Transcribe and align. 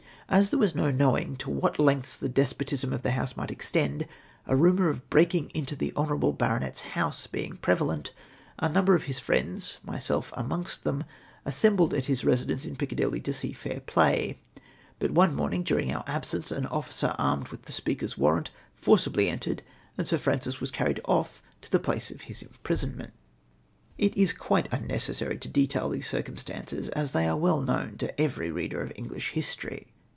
As 0.33 0.49
there 0.49 0.59
was 0.59 0.73
no 0.75 0.89
knowing 0.89 1.35
to 1.39 1.49
what 1.49 1.77
lengths 1.77 2.17
the 2.17 2.29
despotism 2.29 2.93
of 2.93 3.01
the 3.01 3.11
House 3.11 3.35
might 3.35 3.51
extend, 3.51 4.07
a 4.47 4.55
rumour 4.55 4.87
of 4.87 5.09
breaking 5.09 5.49
into 5.53 5.75
the 5.75 5.91
honourable 5.93 6.31
Baronet's 6.31 6.79
house 6.95 7.27
being 7.27 7.57
prevalent, 7.57 8.13
a 8.57 8.69
number 8.69 8.95
of 8.95 9.03
]iis 9.09 9.19
friends, 9.19 9.79
myself 9.83 10.31
amongst 10.37 10.85
them, 10.85 11.03
assem 11.45 11.75
bled 11.75 11.93
at 11.93 12.05
his 12.05 12.23
residence 12.23 12.63
in 12.63 12.77
Piccadilly 12.77 13.19
to 13.19 13.33
see 13.33 13.51
fair 13.51 13.81
play; 13.81 14.37
but 14.99 15.11
one 15.11 15.35
morning, 15.35 15.63
during 15.63 15.91
our 15.91 16.05
absence, 16.07 16.49
an 16.49 16.65
officer, 16.67 17.13
armed 17.19 17.49
with 17.49 17.63
the 17.63 17.73
Speaker's 17.73 18.17
warrant, 18.17 18.51
forcibly 18.73 19.27
entered, 19.27 19.61
and 19.97 20.07
Sir 20.07 20.17
Francis 20.17 20.61
was 20.61 20.71
carried 20.71 21.01
off 21.03 21.43
to 21.61 21.69
the 21.69 21.91
])lace 21.91 22.09
of 22.09 22.21
his 22.21 22.41
imprison 22.41 22.95
ment. 22.95 23.11
It 23.97 24.15
is 24.15 24.31
quite 24.31 24.71
unnecessary 24.71 25.37
to 25.39 25.49
detail 25.49 25.89
these 25.89 26.07
circumstances, 26.07 26.87
as 26.87 27.11
they 27.11 27.27
are 27.27 27.37
Aveh 27.37 27.65
knoAvn 27.65 27.97
to 27.97 28.21
every 28.21 28.49
reader 28.49 28.81
of 28.81 28.93
English 28.95 29.31
history. 29.31 29.87